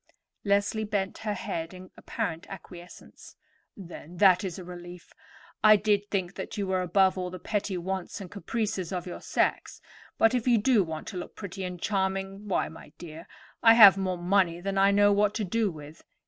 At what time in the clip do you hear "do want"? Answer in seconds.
10.57-11.07